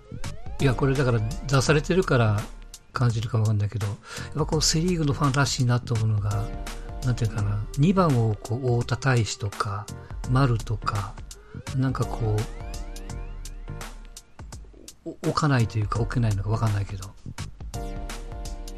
[0.61, 2.39] いや、これだから出されてるから
[2.93, 3.97] 感じるかわかんないけど、やっ
[4.35, 6.45] ぱこうセリーグのファンらしいなと思うのが、
[7.05, 9.85] なんていうかな、2番をこう、太田大使とか、
[10.29, 11.13] 丸とか、
[11.75, 12.37] なんかこ
[15.05, 17.09] う、置かないというか置けないのかわかんないけど、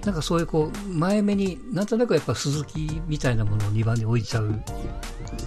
[0.05, 4.61] なんかそういうこう、前目に、なんとなくやっぱ鈴木みたいなものを2番に置いちゃう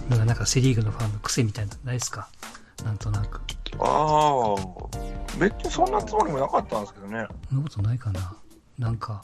[0.09, 2.29] のがなんかセリーグのファンの癖みたいなのないですか？
[2.85, 3.41] なんとなく。
[3.79, 4.55] ああ、
[5.39, 7.27] 別にそんなつもりもなかったんですけどね。
[7.49, 8.35] そんなことないかな。
[8.77, 9.23] なんか、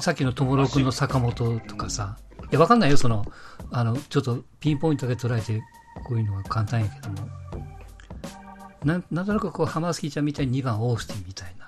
[0.00, 2.16] さっきの友郎君の坂本とかさ、
[2.50, 3.24] いや、わかんないよ、その、
[3.72, 5.60] あの、ちょっとピンポイントだけ捉えて、
[6.04, 7.28] こういうのは簡単やけども。
[8.84, 11.66] なんなんとなくこう、浜崎ちゃんみたいに2番オースティンみたいな。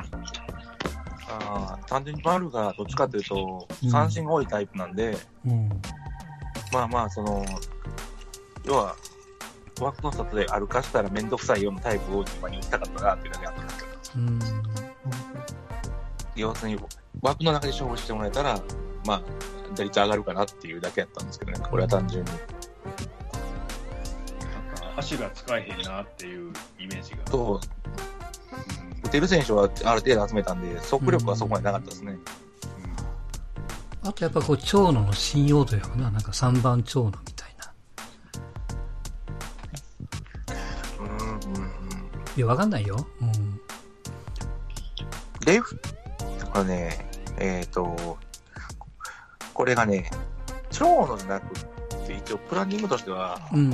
[1.50, 5.68] ああ、単純に丸がどっちかというと、三振が多いタイプなんで、うん、
[6.72, 7.44] まあまあ、その、
[8.64, 8.94] 要は、
[9.80, 13.88] 枠の外で歩かしたらめんどくさいようなタイプを今に打ちたかったなっていうだけあったんですけど。
[14.16, 14.38] うん。
[16.36, 16.78] 要するに、
[17.22, 18.60] 枠の中で勝負してもらえたら、
[19.06, 19.22] まあ、
[19.74, 22.30] 打率上がるかなっていうだけやったんですけどね、これは単純に。
[22.30, 22.46] なんか、
[24.96, 27.18] 足が使えへんなっていうイメージが。
[27.30, 27.60] そう。
[29.04, 32.12] 打てる選手はある程度集めたんで、速力はそこまでなかったですね。
[32.12, 32.20] うん
[34.00, 37.16] あとやっぱこう、長野の信用度やな、なんか3番長野み
[42.38, 43.04] いや、わかんないよ。
[43.20, 43.60] うん。
[45.44, 45.76] レフ
[46.54, 47.07] トね、
[47.40, 48.18] えっ、ー、と、
[49.54, 50.10] これがね、
[50.70, 51.60] 長野じゃなく
[52.06, 53.70] て、一応プランニングとしては、うん、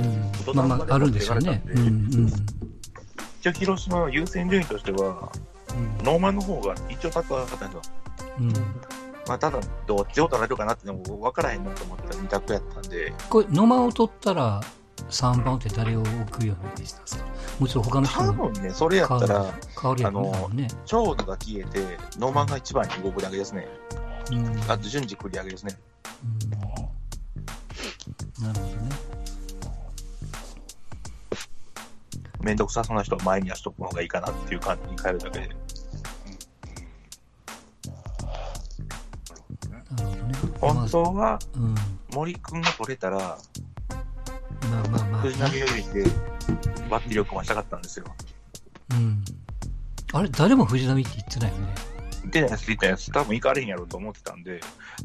[0.53, 1.61] まあまあ、あるんでしょうね。
[1.67, 2.31] うんうん、
[3.39, 5.31] 一応広島の優先順位としては、
[5.99, 7.93] うん、ノーマンの方が一応高かったんですよ。
[8.39, 8.53] うん。
[9.27, 13.13] まあ、ただ、どっちを取られるかなってのも分からへんなと思ったら2択やったんで。
[13.29, 14.61] これ、ノーマンを取ったら、
[15.09, 17.25] 3番って誰を置くようなイメージなんですか
[17.59, 21.79] もちろん他の人多分ね、それやったら、変わるやの、ね、長野が消えて、
[22.17, 23.67] ノーマンが一番に動くだけですね。
[24.31, 25.77] うん、あと順次繰り上げですね。
[26.23, 26.27] う
[28.41, 28.89] ん、なるほどね。
[32.41, 35.49] めんどくさそうな人は前に足しとく方がいいかなっていう感じに変えるだけで。
[39.71, 40.33] なるほどね。
[40.59, 41.39] 本当は、
[42.13, 43.37] 森君が取れたら、
[44.65, 45.21] まあまあまあ。
[45.21, 46.09] 藤波よりで
[46.89, 48.05] バッテリーを組ましたかったんですよ。
[48.91, 49.23] うん。
[50.13, 51.75] あれ、誰も藤波って言ってないよね。
[52.21, 54.59] 言ってないやつ、言ったやつ、多分行かれへんやろうと思ってたんで、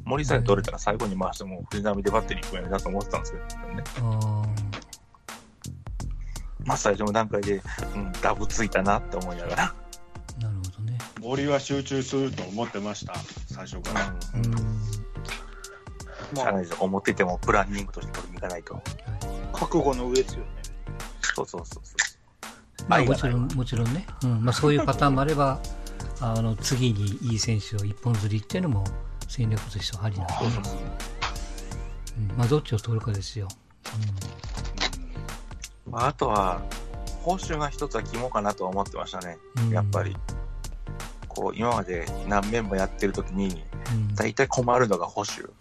[0.04, 3.84] 森さえ取れたら最後に回しても藤波でバッテリー組めるなと思ってたんですけどね。
[4.00, 4.42] あ
[6.64, 7.62] まあ最初の段階で、
[7.94, 9.74] うん、ダブついたなって思いながら。
[10.40, 10.98] なるほどね。
[11.20, 13.14] 森は集中すると思ってました、
[13.46, 14.14] 最初から。
[14.34, 16.36] うん。
[16.36, 18.82] 社内で思っててもプランニングとして取りに行かないと。
[19.60, 20.46] 覚悟の上ですよね。
[21.34, 21.94] そうそうそうそ
[22.86, 22.88] う。
[22.88, 24.06] まあ、もちろん、もちろんね。
[24.24, 24.42] うん。
[24.42, 25.60] まあ、そういうパターンもあれば、
[26.20, 28.84] あの、次にいい選手を一本釣りっていうのも
[29.28, 30.34] 戦略としてはありなんで、
[32.18, 33.48] うん、まあ、どっちを取るかですよ。
[35.86, 35.92] うん。
[35.92, 36.62] まあ、あとは、
[37.22, 39.36] 報酬が一つは肝かなとは思ってましたね。
[39.70, 40.16] やっぱり。
[41.28, 43.62] こう、今まで何面もやってる時に、
[44.14, 45.52] 大体困るのが保守。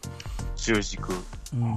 [0.56, 1.14] 中軸。
[1.54, 1.76] うん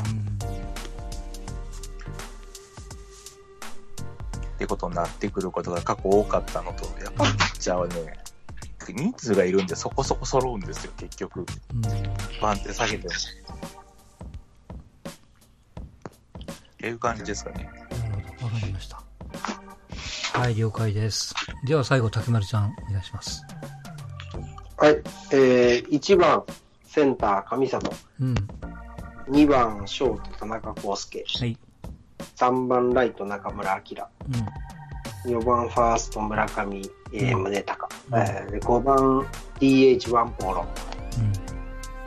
[4.55, 8.23] ってことになってくることが過去多かったのと、やっぱピッチャーはね、
[8.89, 11.47] 人数がいるんでそこそこ揃うんですよ、結局。
[12.41, 13.15] 番手下げても。
[16.73, 17.71] っていう感じですかね。
[17.91, 19.03] なるほど、わかりました。
[20.35, 21.35] はい、了解です。
[21.65, 23.43] では最後、竹丸ちゃん、お願いします。
[24.77, 24.95] はい、
[25.33, 26.43] えー、1番、
[26.85, 27.93] センター、上里。
[28.21, 28.35] うん。
[29.29, 31.25] 2番、ショート、田中康介。
[31.39, 31.59] はい。
[32.43, 34.09] 3番ライト中村晃、
[35.27, 36.83] うん、4番ファースト村上、
[37.13, 39.27] えー、宗隆、うん、えー、5番
[39.61, 40.67] DH ワンポーロ、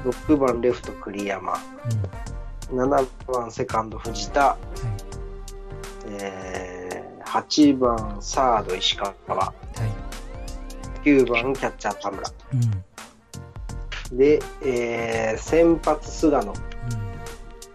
[0.03, 1.53] うん、6番レフト栗山、
[2.69, 4.57] うん、7番セカンド藤田、
[6.05, 9.53] うん、えー、8番サード石川、は
[11.01, 12.29] い、9番キャッチャー田村、
[14.11, 16.53] うん、で、えー、先発菅野、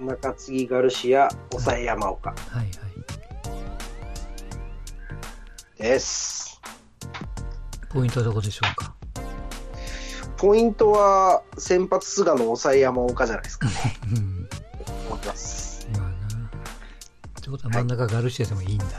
[0.01, 2.31] 中継ぎガルシア、抑え山岡。
[2.31, 2.69] はいはい。
[5.79, 6.61] です。
[7.91, 8.95] ポイントはどこでしょうか？
[10.37, 13.75] ポイントは、先発菅野、抑え山岡じゃないですかね。
[14.17, 14.49] うん。
[15.09, 15.87] 思ってます。
[15.93, 16.07] まあな。
[16.09, 16.11] っ
[17.43, 18.85] てことは真ん中ガルシアでもいいんだ。
[18.85, 18.95] はい、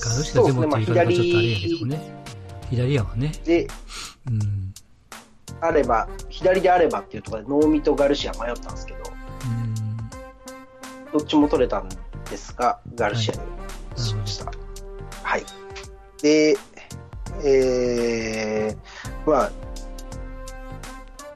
[0.00, 2.24] ガルシアでもって言い方がちょっとあれやけどね。
[2.70, 3.32] 左やわね。
[3.44, 3.66] で、
[4.28, 4.74] うん。
[5.60, 9.01] あれば、左であればっていうところで、ノーミとガルシア迷ったんですけど、
[11.12, 13.40] どっちも取れたんですが、ガルシアに
[13.96, 14.46] しました。
[14.46, 14.54] はい。
[15.22, 15.44] はい、
[16.22, 16.56] で、
[17.44, 19.52] えー、まあ、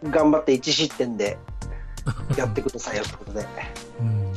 [0.05, 1.39] 頑張って1失点で
[2.37, 3.47] やってくださいよってことで。
[4.01, 4.33] うん、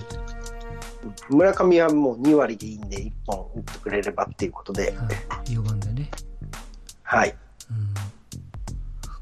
[1.38, 4.96] 村上はもう2割でいいんで、1本打ってくれればっていうことで。
[4.98, 6.12] はい、4番でね。
[7.04, 7.36] はい。
[7.70, 7.94] うん、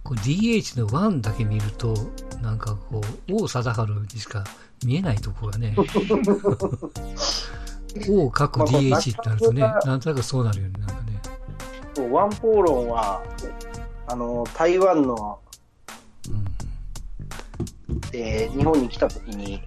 [0.03, 1.93] こ DH の1だけ見ると、
[2.41, 4.43] なんかこう、王貞治にしか
[4.85, 5.75] 見えないところがね。
[8.09, 12.09] O 過去 DH ってなるとね、なんとなくそうなるよね、なんかね。
[12.11, 13.23] ワンポーロンは、
[14.07, 15.39] あの、台湾の、
[16.29, 19.63] うん、えー、日本に来た時に、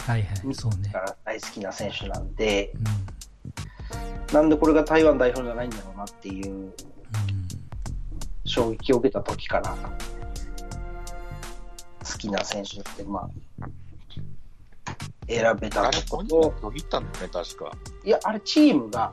[0.00, 0.92] はいはい、そうね。
[1.24, 2.72] 大好きな選手なんで、
[4.30, 6.74] うん、なんでこれが台湾代表じゃないんだろうなっていう、うん、
[8.44, 9.76] 衝撃を受けた時から、
[12.12, 13.30] 好きな選手って、ま
[13.62, 13.68] あ、
[15.28, 16.54] 選べたとこと。
[16.62, 17.70] 伸びたんだね、確か。
[18.04, 19.12] いや、あれチームが、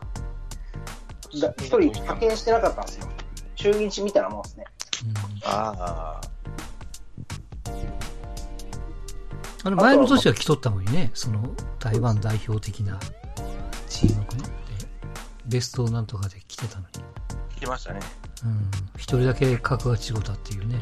[1.31, 3.07] 一人派遣してなかったんですよ。
[3.55, 4.65] 中日みたいなもんですね。
[5.05, 6.21] うん、ああ。
[9.63, 11.43] あれ前の年は来とったのにね、その
[11.79, 12.99] 台湾代表的な
[13.89, 14.27] チームで、
[15.45, 16.87] ベストなんとかで来てたのに。
[17.59, 17.99] 来ましたね。
[18.43, 18.69] うん。
[18.95, 20.79] 一人だけ格が違ったっていうね。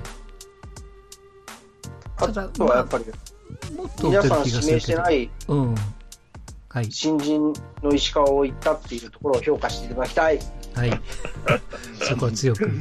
[2.18, 3.06] ただ、まあ、やっぱり、
[3.74, 5.76] もっと皆さん指名してない、うん。
[6.70, 6.92] はい。
[6.92, 10.40] 新人の石川を行ったっていうところを評価していただきたい。
[10.76, 11.02] はい。
[12.02, 12.66] そこは強く。
[12.66, 12.74] はい。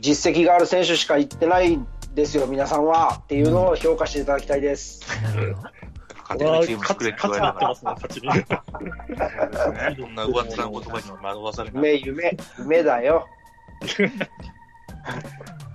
[0.00, 1.78] 実績がある選手しか行ってない
[2.14, 3.20] ですよ、皆さんは。
[3.22, 5.00] っていうのを評価していただきたいです。
[5.22, 5.68] なるほど。
[6.28, 7.74] 勝てるチーム作れって言われたら。
[7.82, 8.28] 勝ちに。
[9.96, 11.82] いろんな上っ面の言葉に惑わされない。
[11.82, 13.26] 夢、夢、夢だよ。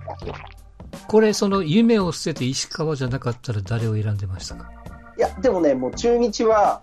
[1.06, 4.70] これ、その夢を捨てて石川じゃなかったら誰を選んでましたか？
[5.16, 6.82] いや、でもね、もう中日は、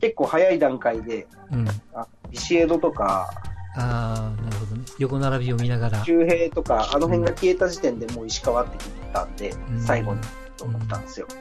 [0.00, 3.30] 結構早い段階で、うん、あビシエドとか、
[3.76, 4.84] ああ、なるほどね。
[4.98, 6.04] 横並びを見ながら。
[6.04, 10.20] 周平とか、あの辺が消えた時点でもう石川って決めたんで、うん、最後に
[10.56, 11.26] と思ったんですよ。
[11.30, 11.36] うん、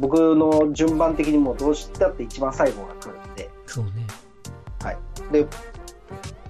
[0.00, 3.50] 僕の順番的にもどうしたって一番最後が来るんで。
[3.66, 3.92] そうね。
[4.82, 4.98] はい。
[5.32, 5.46] で、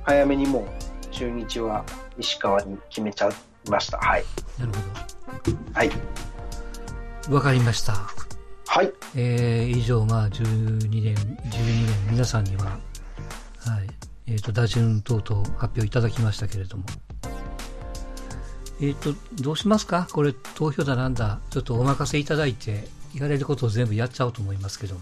[0.05, 0.64] 早めにもう
[1.11, 1.84] 中日は
[2.19, 3.99] 石川に決めちゃいました。
[3.99, 4.25] はい。
[4.59, 5.57] なるほど。
[5.75, 5.91] はい。
[7.31, 7.95] わかりました。
[8.67, 8.93] はい。
[9.15, 12.79] えー、以上、まあ、12年、12年、皆さんには、はい、
[14.27, 16.85] えっ、ー、と、打順等々発表いただきましたけれども。
[18.81, 20.09] えっ、ー、と、どうしますか？
[20.11, 25.01] これ、投票だなんだ、ちょっとお任せいただいて、言われることを全部やっちゃおうと思いますけども。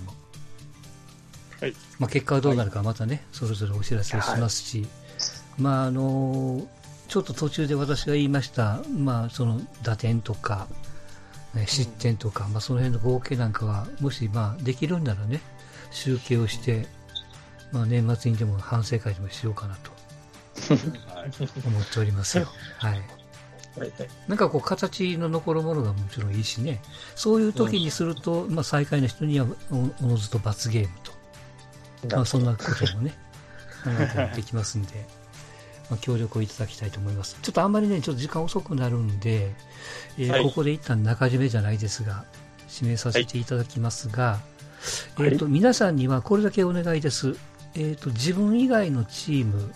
[1.60, 1.74] はい。
[1.98, 4.88] まあ、結果はどうなるかまたね、はい、それぞれお知らせしますし、はい、
[5.58, 6.66] まあ、あの
[7.10, 10.68] ちょっと途中で私が言いました、まあ、その打点とか、
[11.54, 15.40] ね、失点とか、まあ、その辺の合計なんかは、もし、まあ、できるんならね、
[15.90, 16.86] 集計をして、
[17.72, 19.90] まあ、年末にでも反省会でもしようかなと、
[21.66, 22.46] 思っておりますよ。
[22.78, 23.02] はい。
[24.28, 26.80] なんかこう形の残るものがもちろんいいしね、
[27.16, 29.46] そういう時にすると、まあ最下位の人には
[30.00, 30.88] おのずと罰ゲーム
[32.04, 33.14] と、まあそんなこともね、
[33.84, 35.06] 考えてできますんで、
[35.90, 37.36] まあ協力をいただきたいと思います。
[37.42, 39.50] ちょっとあんまりね、ちょっと時間遅くなるんで、
[40.18, 42.24] えーはい、ここで一旦中締めじゃないですが、
[42.72, 44.38] 指名させていただきますが、
[45.16, 47.36] はい、えっ、ー、と、皆さんにはこれだけお願いです。
[47.74, 49.72] えっ、ー、と、自分以外のチーム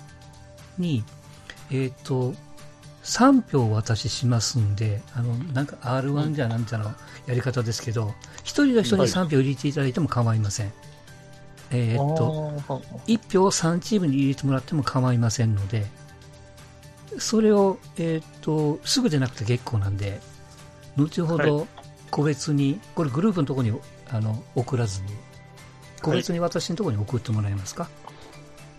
[0.79, 1.05] に、
[1.71, 2.35] えっ、と、
[3.05, 6.87] 3票お渡ししますんで、あの、なんか R1 じゃなんじゃの
[7.27, 10.73] やり方ですけど、1人の人に3票入れていただいても構いません。
[11.71, 12.53] えー、っと、
[13.07, 15.87] 1票を3チームに入れてもらっても構いませんので、
[17.19, 20.21] それを、えー、っと、すぐでなくて結構なんで、
[20.97, 21.67] 後ほど
[22.11, 25.09] 個別に、これグループのところにあの送らずに、
[26.03, 27.93] 個別に私のところに送ってもらえますか、はい、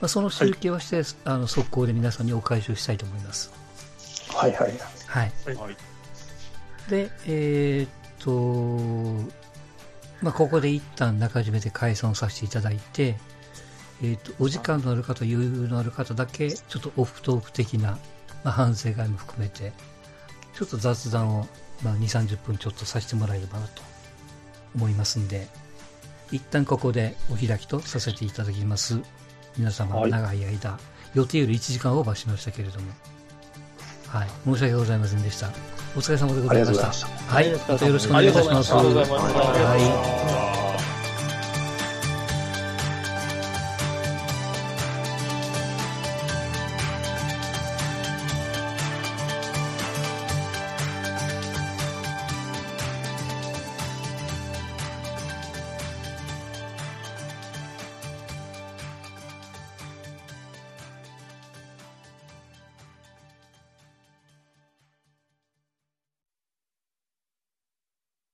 [0.01, 3.51] まあ、その集計をして、あの速攻で皆さんにお返しをしたいと思います。
[4.33, 4.73] はいはい。
[5.07, 5.31] はい。
[5.55, 5.77] はい、
[6.89, 9.35] で、えー、っと、
[10.21, 13.17] まあ、ここで一旦中締めで解散させていただいて、
[14.01, 17.97] えー、っと、お時間のある方、余裕のある方だけ、ちょっとオフトーク的な、
[18.45, 19.73] まあ、反省会も含めて、
[20.53, 21.47] ちょっと雑談を、
[21.83, 23.81] まあ、2、30分ちょっとさせてもらえればなと
[24.75, 25.47] 思いますんで、
[26.31, 29.01] 一旦ここでお開きとさせていただきます。
[29.57, 30.79] 皆様、長い間、は
[31.15, 32.91] い、予定より1時間オーバーしましたけれども、
[34.07, 35.49] はい、申し訳ございませんでした。
[35.95, 37.07] お疲れ様でございました。
[37.33, 38.73] はい、またよろしくお願いいたします。
[38.75, 39.63] ありがとうございました。
[39.63, 40.54] はい